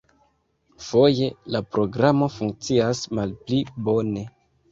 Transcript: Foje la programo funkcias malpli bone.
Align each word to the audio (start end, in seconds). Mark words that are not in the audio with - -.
Foje 0.85 1.27
la 1.57 1.61
programo 1.75 2.31
funkcias 2.37 3.05
malpli 3.19 3.61
bone. 3.91 4.27